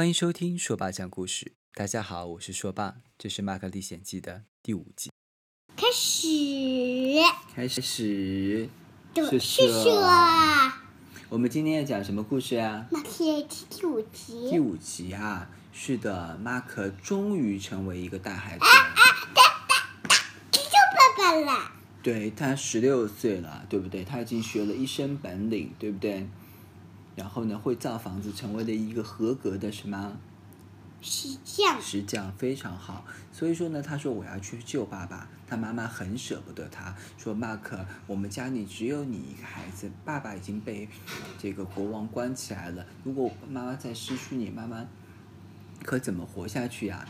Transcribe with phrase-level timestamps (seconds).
[0.00, 1.52] 欢迎收听说爸讲故事。
[1.74, 5.10] 大家好，我是说爸，这是《马克历险记》的第五集。
[5.76, 6.26] 开始，
[7.54, 10.02] 开始，是说，
[11.28, 12.86] 我们今天要讲什么故事啊？
[12.90, 14.48] 马克历险记第五集。
[14.50, 18.64] 第五集啊，是的，马克终于成为一个大孩子。
[18.64, 19.04] 啊啊！
[19.34, 20.16] 大大大，
[20.50, 21.72] 叫爸爸了。
[22.02, 24.02] 对，他十六岁了，对不对？
[24.02, 26.26] 他已经学了一身本领，对不对？
[27.20, 30.16] 然后呢，会造房子，成为了一个合格的什么？
[31.02, 31.78] 石匠。
[31.78, 33.04] 石匠非常好。
[33.30, 35.28] 所以说呢，他说我要去救爸爸。
[35.46, 40.88] 他妈妈很舍不得他，说马克，我们家里只有你一个孩子，爸爸已经被
[41.38, 42.86] 这个国王关起来了。
[43.04, 44.86] 如果妈妈再失去你，妈妈
[45.82, 47.04] 可怎么活下去呀？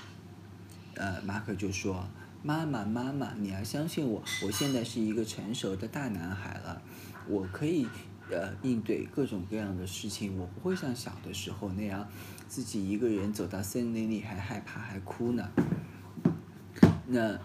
[0.95, 2.05] 呃，马克就说。
[2.43, 6.81] 妈妈，妈妈，你要相信我，我现在是一个成熟的大男孩了，
[7.29, 7.87] 我可以
[8.31, 12.09] 呃应对各种各样的事情，我不会像小的时候那样
[12.49, 15.49] 自己一个人走到森林里还害怕还哭呢。
[17.09, 17.39] 那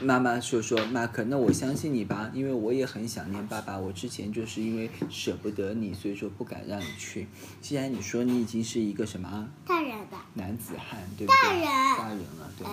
[0.00, 7.26] 妈妈说说马克，那我相信你吧，因为我也很想念爸爸，我之前就是因为舍不得你，所以说不敢让你去。
[7.60, 11.48] 既然你说你已经是一个什么大人了，男子汉，对不对？
[11.48, 11.64] 大人，
[11.98, 12.66] 大人了，对。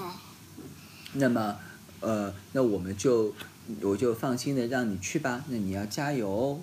[1.14, 1.56] 那么。
[2.02, 3.36] 呃，那我们就
[3.82, 5.44] 我就放心的让你去吧。
[5.50, 6.62] 那你要加油哦。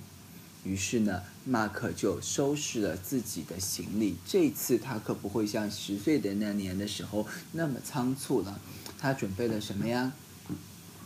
[0.66, 4.16] 于是呢，马克就收拾了自己的行李。
[4.26, 8.58] 这次他可不会像十岁的那年的时候那么仓促了。
[8.98, 10.12] 他准备了什么呀？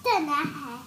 [0.02, 0.78] 大男孩。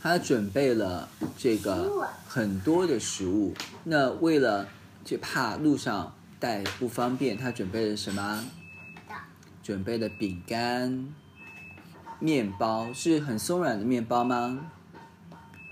[0.00, 3.52] 他准备了这个很多的食物。
[3.82, 4.68] 那为了
[5.04, 8.44] 就怕路上带不方便，他准备了什么？
[9.64, 11.12] 准备了饼干。
[12.20, 14.70] 面包是很松软的面包吗？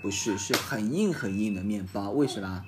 [0.05, 2.11] 不是，是很硬很硬的面包。
[2.11, 2.63] 为什么？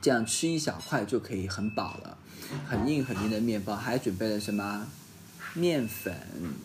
[0.00, 2.16] 这样吃一小块就可以很饱了。
[2.64, 4.86] 很硬很硬的面包，还准备了什么？
[5.54, 6.16] 面粉、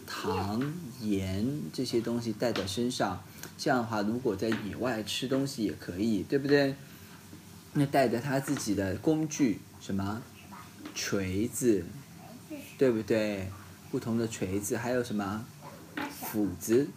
[0.05, 0.61] 糖、
[1.02, 3.23] 盐这些东西带在身上。
[3.58, 6.76] 这样的话，如果在野外吃东西也可以，对不对？
[7.73, 10.21] 那带着他自己的工具，什么？
[10.93, 11.83] 锤子，
[12.77, 13.49] 对不对？
[13.89, 15.43] 不同的锤子，还有什么？
[16.21, 16.87] 斧子，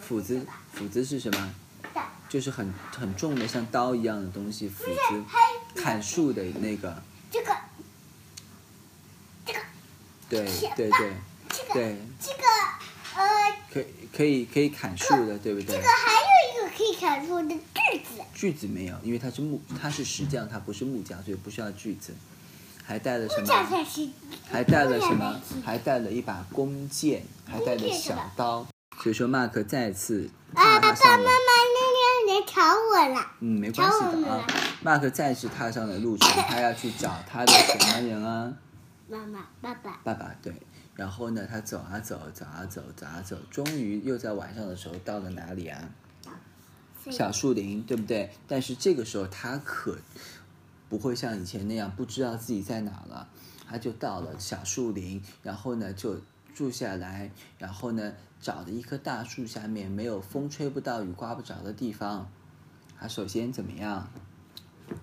[0.00, 1.54] 斧子，斧子是什么？
[2.28, 4.68] 就是很很重的，像刀一样的东西。
[4.68, 5.24] 斧子，
[5.74, 7.02] 砍树的那个。
[7.30, 7.56] 这个，
[9.44, 9.58] 这个。
[10.28, 10.44] 对
[10.76, 11.12] 对对，
[11.72, 11.96] 对。
[12.20, 12.42] 这个
[13.16, 13.56] 呃。
[13.72, 15.76] 可以可以可以砍树的，对不对？
[15.76, 18.22] 这个还有一个可以砍树的锯子。
[18.34, 22.14] 锯子没有，因为它是木，它是石匠，它不是木匠，所以不需要锯子。
[22.82, 23.46] 还带了什么？
[24.50, 25.40] 还带了什么？
[25.64, 28.66] 还带了一把弓箭，还带了小刀。
[29.02, 30.80] 所以说，马克再次踏上了。
[30.80, 31.30] 爸爸妈妈，
[32.46, 33.20] 吵我了。
[33.40, 34.46] 嗯，没关系的啊。
[34.82, 38.52] 马克再次踏上了路程，他要去找他的什么人啊？
[39.08, 40.00] 妈妈，爸爸。
[40.02, 40.54] 爸爸对。
[40.94, 45.90] 然后呢，他走啊走，走啊走，走啊走，终于又在晚上的时候到了哪里啊？
[47.10, 48.30] 小树林，对不对？
[48.48, 49.98] 但是这个时候他可。
[50.88, 53.26] 不会像以前那样不知道自己在哪了，
[53.68, 56.20] 他就到了小树林，然后呢就
[56.54, 62.30] 住下来，然后呢找了一棵大树下面没有风吹不到雨刮不着的地方，
[63.00, 64.08] 他首先怎么样？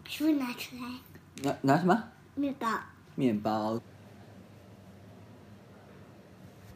[0.05, 0.99] 书拿出来。
[1.43, 2.03] 拿拿什么？
[2.35, 2.67] 面包。
[3.15, 3.79] 面包。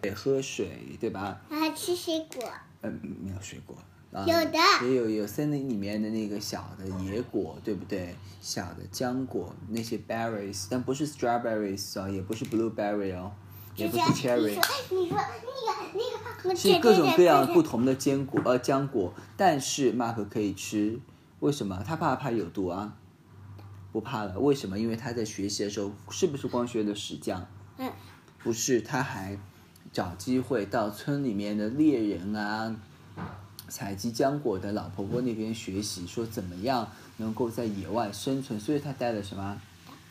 [0.01, 1.41] 得喝水，对吧？
[1.49, 2.43] 还吃水果。
[2.81, 3.75] 嗯，没有水果。
[4.11, 8.15] 有的，也有有森林里面的那个小的野果，对不对？
[8.41, 13.31] 小的浆果，那些 berries，但不是 strawberries 哦，也不是 blueberry 哦，
[13.75, 14.49] 也不是 cherry。
[14.49, 20.99] 你说，你说那个那个，是各种各样不同的坚果呃浆果，但是马可可以吃，
[21.39, 21.83] 为什么？
[21.85, 22.93] 他怕不怕有毒啊？
[23.91, 24.77] 不怕了，为什么？
[24.77, 27.47] 因为他在学习的时候，是不是光学的石匠？
[27.77, 27.91] 嗯，
[28.43, 29.37] 不是，他还
[29.91, 32.75] 找机会到村里面的猎人啊。
[33.69, 36.87] 采集浆果的老婆婆那边学习，说怎么样
[37.17, 39.61] 能够在野外生存，所以他带了什么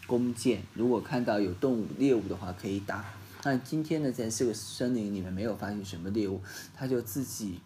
[0.06, 0.62] 弓箭？
[0.74, 3.02] 如果看到有动物猎物的话，可以打。
[3.46, 6.42] 那今天呢，在这个森林里面没有发现什么猎物，
[6.74, 7.60] 他就自己，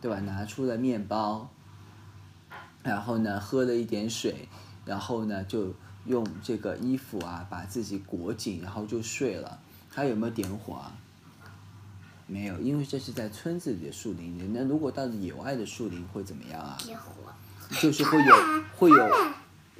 [0.00, 0.18] 对吧？
[0.20, 1.50] 拿出了面包，
[2.82, 4.48] 然后呢，喝了一点水，
[4.86, 5.74] 然后呢，就
[6.06, 9.60] 用这个衣服啊，把自己裹紧，然后就睡了。
[9.94, 10.96] 他有没有点火啊？
[12.26, 14.50] 没有，因为这是在村子里的树林里。
[14.54, 16.78] 那如果到了野外的树林会怎么样啊？
[17.78, 18.34] 就是会有
[18.78, 19.10] 会有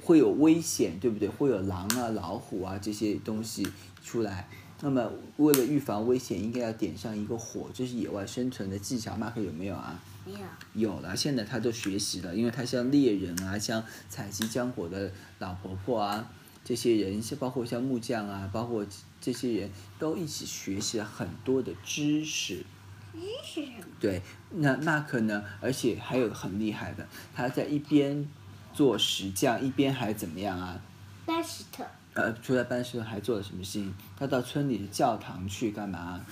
[0.03, 1.27] 会有危险，对不对？
[1.27, 3.67] 会有狼啊、老虎啊这些东西
[4.03, 4.47] 出来。
[4.81, 9.15] 那么为了预防危险，应该要点上一个火，这是野外生存的技巧。
[9.15, 9.99] 马克有没有啊？
[10.25, 10.39] 没有。
[10.73, 16.31] 有了，现在他都学习了，因为他像猎人啊，像采集浆果的老婆婆啊，
[16.63, 18.85] 这些人，包括像木匠啊，包括
[19.19, 22.63] 这些人都一起学习了很多的知识。
[23.11, 23.85] 知识什么？
[23.99, 24.21] 对，
[24.51, 25.43] 那马克呢？
[25.59, 27.05] 而且还有很厉害的，
[27.35, 28.25] 他在一边
[28.73, 30.79] 做石匠，一边还怎么样啊？
[31.25, 31.83] 搬石头。
[32.19, 33.93] 呃，除了搬石头，还做了什么事情？
[34.17, 36.25] 他到村里的教堂去干嘛？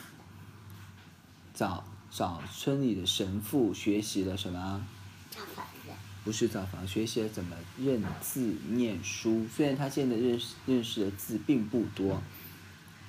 [1.54, 4.86] 找找村里的神父学习了什么？
[5.32, 5.92] 造房子。
[6.24, 9.46] 不是造房，学习了怎么认字念书。
[9.56, 12.22] 虽然他现在认识认识的字并不多，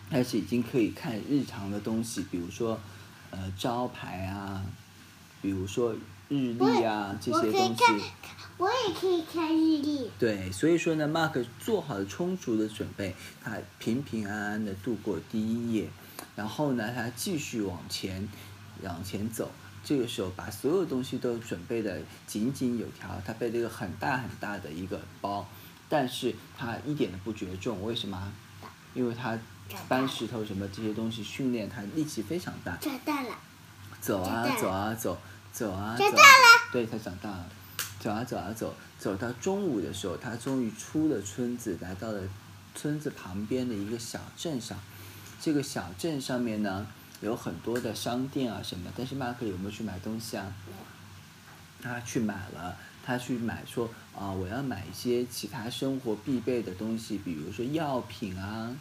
[0.09, 2.79] 但是已经可以看日常的东西，比如说。
[3.31, 4.65] 呃，招牌啊，
[5.43, 5.95] 比如说
[6.29, 7.85] 日历啊，这些东西。
[8.57, 10.11] 我也可以看日历。
[10.19, 15.89] 对，所以说呢，Mark 做好了充足的准备，他平平安安的度过第一夜，
[16.35, 18.29] 然后呢，他继续往前，
[18.83, 19.51] 往前走。
[19.85, 23.09] 这个时候，把所有东西都准备的井井有条。
[23.25, 25.49] 他背了一个很大很大的一个包，
[25.89, 28.33] 但是他一点都不觉重，为什么？
[28.95, 29.39] 因为他。
[29.87, 32.75] 搬石头什么这些东西训练他力气非常大。
[32.79, 33.29] 长大了。
[34.01, 35.19] 走啊走啊走，
[35.59, 36.05] 走啊走。
[36.05, 36.71] 长大了。
[36.71, 37.47] 对，他长大了。
[37.99, 42.23] 走啊走啊走，走到中午的时候，他终于出了村子，来到了
[42.77, 44.79] 村子旁边的一个小镇上。
[45.41, 46.87] 这个小镇上面呢，
[47.21, 50.53] 有很多的商店啊什么，但是马克有没有去买东西啊？
[51.83, 58.77] 他去买了，他去买说啊，我要买一些其他生活必备的东西，比如说药品啊。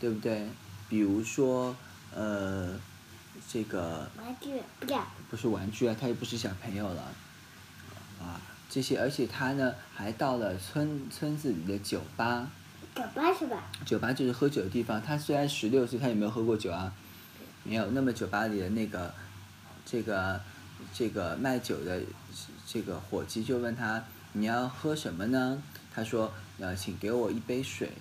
[0.00, 0.48] 对不对？
[0.88, 1.74] 比如说，
[2.14, 2.78] 呃，
[3.50, 7.02] 这个玩具不要，不是玩具啊，他又不是小朋友了，
[8.20, 12.48] 啊，这些，而且他呢，还到了村村子里的酒吧。
[12.94, 13.62] 酒吧是吧？
[13.86, 15.00] 酒吧就是喝酒的地方。
[15.00, 16.92] 他虽然十六岁，他有没有喝过酒啊？
[17.62, 17.86] 没有。
[17.92, 19.14] 那么酒吧里的那个，
[19.86, 20.40] 这个，
[20.92, 22.00] 这个卖酒的
[22.66, 24.02] 这个伙计就问他
[24.32, 25.62] ：“你要喝什么呢？”
[25.94, 27.92] 他说：“呃，请给我一杯水。”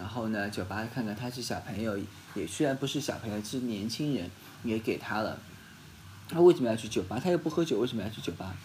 [0.00, 1.94] 然后呢，酒吧看看他是小朋友，
[2.34, 4.30] 也虽然不是小朋友，是年轻人，
[4.64, 5.38] 也给他了。
[6.26, 7.20] 他为什么要去酒吧？
[7.22, 8.56] 他又不喝酒，为什么要去酒吧？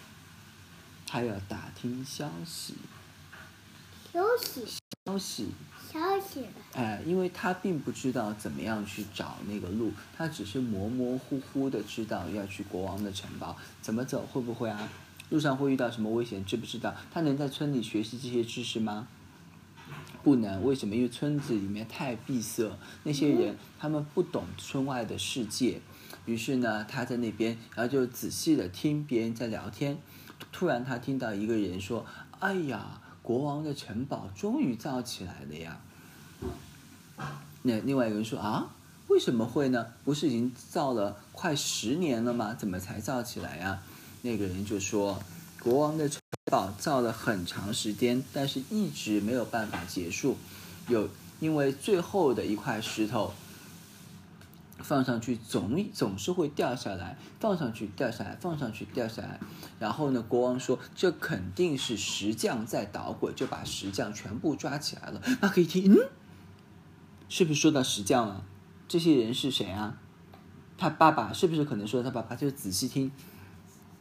[1.06, 2.76] 他要打听消息。
[4.14, 4.66] 消息。
[5.06, 5.50] 消息。
[5.92, 6.46] 消息。
[6.74, 14.26] 哎，因为他并不知道怎么样去找那个路，他只是模模糊糊的知道要去国王的城堡，怎么走？
[14.32, 14.88] 会不会啊？
[15.30, 16.46] 路上会遇到什么危险？
[16.46, 16.96] 知不知道？
[17.12, 19.08] 他能在村里学习这些知识吗？
[20.26, 20.96] 不能，为什么？
[20.96, 25.80] 因为村子里面太闭塞，那些人他们不懂村外的世界。
[26.26, 30.00] 于是呢，他在那边，然后就仔细的听别人在聊天。
[30.52, 32.08] 突然，他听到一个人说
[32.42, 35.80] ：“哎呀，国王的城堡终于造起来了呀！”
[37.62, 38.72] 那另外一个人说：“啊，
[39.10, 39.94] 为什么会呢？
[40.04, 42.56] 不是已经造了快十年了吗？
[42.56, 43.80] 怎么才造起来呀？”
[44.24, 45.20] 那个人就说
[45.62, 46.20] ：“国王的城。”
[46.52, 50.38] 宝造了很长时间，但是一直没有办法结束。
[50.88, 51.10] 有
[51.40, 53.34] 因为最后的一块石头
[54.78, 59.40] 放上去总总是会掉下来，放上去掉下来，放上去掉下来。
[59.80, 65.20] 然后呢，国王说这肯定是石匠在捣鬼，就把石匠全部抓起来了。
[65.42, 65.98] 那可以听，嗯，
[67.28, 68.46] 是不是说到石匠了？
[68.88, 69.98] 这些人是谁啊？
[70.78, 72.36] 他爸爸是不是可能说他爸爸？
[72.36, 73.12] 就仔细听。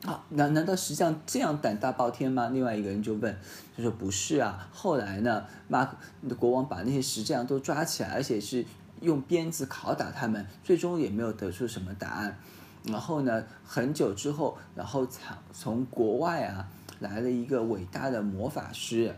[0.05, 2.51] 啊，难难道石匠这样胆大包天吗？
[2.53, 3.35] 另外一个人就问，
[3.77, 4.69] 就说不是啊。
[4.71, 5.97] 后来呢，马克
[6.39, 8.65] 国王把那些石匠都抓起来，而且是
[9.01, 12.37] 用鞭子拷打他们，最终也没有得出什么答案。
[12.85, 16.69] 然后呢，很久之后，然后从从国外啊
[17.01, 19.15] 来了一个伟大的魔法师。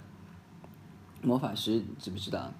[1.22, 2.52] 魔法师知不知道？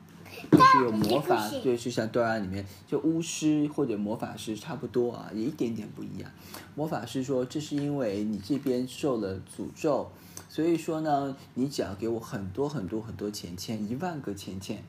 [0.51, 6.31] 就是有魔法，对，就像《哆啦》里面，就巫师或者魔法师差不多啊，也一点点不一样。
[6.75, 10.11] 魔法师说：“这是因为你这边受了诅咒，
[10.49, 14.83] 所以说呢，你只要给我很多很多很多钱钱，一万个钱钱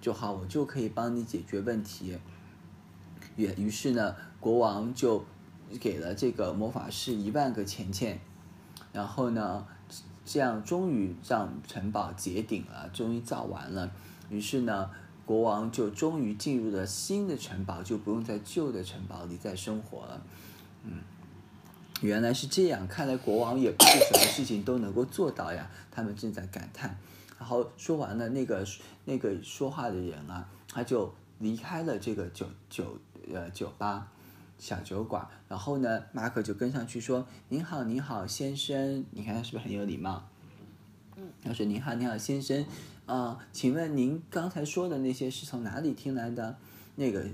[0.00, 2.16] 就好，我就可以帮你解决问题。”
[3.36, 5.24] 于于是呢，国王就
[5.80, 8.20] 给了这个魔法师一万个钱钱，
[8.92, 9.66] 然后呢，
[10.24, 13.90] 这样终于让城堡结顶了，终于造完了。
[14.32, 14.90] 于是呢，
[15.26, 20.22] 国王就终于进入了新的城堡，就不用在旧的城堡里再生活了。
[20.84, 21.02] 嗯，
[22.00, 25.70] 原来是这样，看来国王也不是什么事情都能够做到呀。
[25.90, 26.96] 他们正在感叹。
[27.38, 28.66] 然后说完了，那个
[29.04, 32.98] 那个说话的人啊，他就离开了这个酒酒
[33.30, 34.08] 呃酒吧
[34.58, 35.28] 小酒馆。
[35.46, 40.26] 然后呢，马可就跟上去说：“您好，您好，先生。”你看他是不是很有礼貌？
[41.16, 42.64] 嗯，他说：“您好，您好，先生。”
[43.06, 46.56] 啊、请问您刚才说的那些是从哪里听来的？
[46.94, 47.24] 那个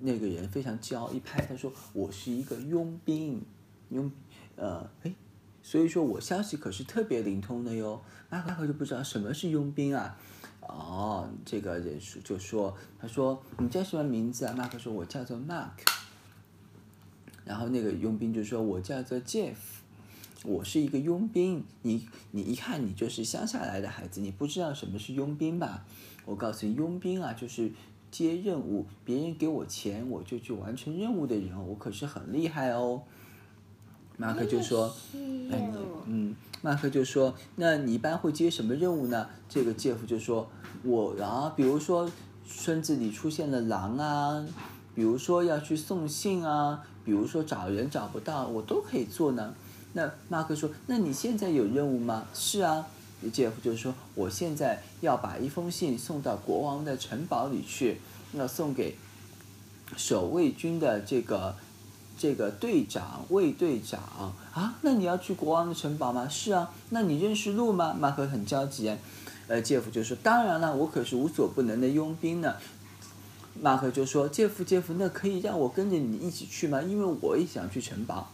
[0.00, 3.42] 那个人非常骄傲，一拍他说：“我是一个佣兵，
[3.90, 4.10] 佣，
[4.56, 5.14] 呃，哎，
[5.62, 8.00] 所以说我消息可是特别灵通的哟。”
[8.30, 10.16] 马克就不知道什么是佣兵啊，
[10.62, 15.68] 哦，这个人就说：“他说你叫什么名字啊？”马克说：“我叫做 Mark。”
[17.44, 19.56] 然后那个佣兵就说：“我叫做 Jeff，
[20.44, 21.64] 我是一个佣兵。
[21.82, 25.84] 你你一看你就是乡下来的孩子，你不知道什么是佣兵吧？
[26.24, 27.72] 我告诉你，佣兵啊，就是
[28.10, 33.02] 接任务，别人给我钱，我就去完成任务的人，我可是很厉害哦。”
[34.18, 35.50] 马克就说：“嗯
[36.06, 40.48] 嗯。”马克就说：“那你一般会接什么任务呢？”这个杰夫就说
[40.84, 42.08] ：“我啊，比如说
[42.46, 44.46] 村子里出现了狼啊，
[44.94, 49.54] 比如说要去送信啊，比如说找人找不到，我都可以做呢。”
[49.92, 52.86] 那马克说：“那你现在有任务吗？”“是啊。”
[53.32, 58.00] 杰夫就说：“我现在要把一封信送到国王的城堡里去，
[58.32, 58.96] 要送给
[59.96, 61.56] 守卫军的这个。”
[62.18, 63.98] 这个队长、卫队长
[64.52, 66.28] 啊，那你要去国王的城堡吗？
[66.28, 67.96] 是啊，那你认识路吗？
[67.98, 68.94] 马克很焦急。
[69.48, 72.54] 呃，杰夫就说：“当然了，我可是无所不能的佣兵呢。”
[73.60, 76.80] 马克就说：“杰夫，杰夫，那可以让我跟着你一起去吗？
[76.82, 78.30] 因为我也想去城堡。”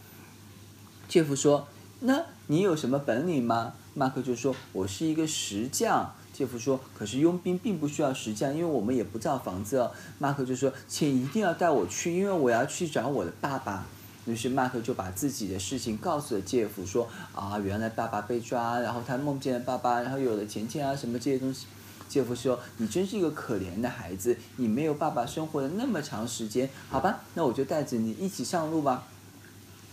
[1.09, 1.67] 杰夫说
[2.01, 13.87] ：“那你有什么本领吗？”马克就说：“我是一个石匠。”杰夫说：“可是佣兵并不需要石匠，因为我们也不造房子哦。”马克就说：“请一定要带我去，因为我要去找我的爸爸。”
[14.27, 21.67] 于是马克就把自己的事情告诉了杰夫，说：“啊，原来爸爸被抓，然后他梦见了爸爸，然后有了钱钱啊什么这些东西。”
[22.07, 27.21] 杰夫说：“你真是一个可怜的孩子，你没有爸爸生活了那么长时间，好吧？
[27.33, 29.07] 那我就带着你一起上路吧。”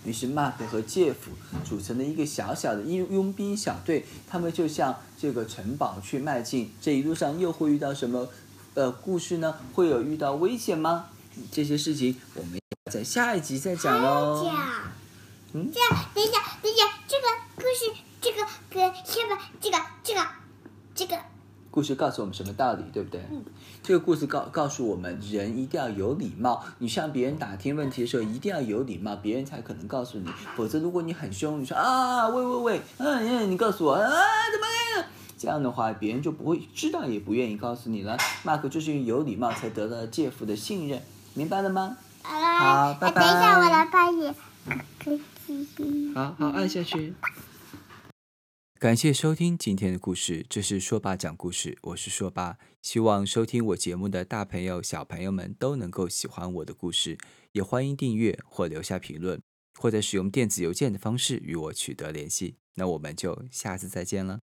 [0.05, 1.15] 于是，Mark 和 Jeff
[1.67, 6.71] 组成了一个小小的佣佣兵小队，他们就向这个城堡去迈进。
[6.79, 8.27] 这一路上又会遇到什么
[8.75, 9.55] 呃故事呢？
[9.73, 11.07] 会有遇到危险吗？
[11.51, 14.45] 这些事情我们要在下一集再讲喽。
[15.53, 20.27] 嗯，这样，等一下，等一下，这个故事，这个跟先把这个，这个，
[20.93, 21.17] 这个。
[21.71, 23.19] 故事告诉我们什么道理，对不对？
[23.31, 23.43] 嗯，
[23.85, 26.65] 这个故事告告诉我们，人一定要有礼貌。
[26.79, 30.27] 你向别人打听问题的时候，一定要有礼貌，别人才可能告诉你。
[30.55, 33.07] 否则，如果你很凶，你说啊，喂喂喂，嗯
[33.45, 34.65] 嗯，你告诉我啊，怎么
[34.97, 35.07] 样？
[35.37, 38.17] 这样的话，别人就不会知道，也不愿意告诉你了。
[38.41, 40.99] 马克就是因为有礼貌，才得到了杰夫的信任，
[41.35, 41.95] 明白了吗？
[42.23, 43.21] 好，拜拜。
[43.21, 44.33] 等一下，我来帮你。
[46.15, 47.13] 好好按下去。
[48.77, 52.57] 感谢收听今天的故事，这是说爸讲故事，我是说爸。
[52.81, 57.17] 希望收听我节目的大朋友、小朋友们都能够喜欢我的故事，
[57.53, 59.41] 也欢迎订阅或留下评论，
[59.79, 62.57] 或者使用电子邮件的方式与我取得联系。
[62.73, 64.41] 那我们就下次再见了。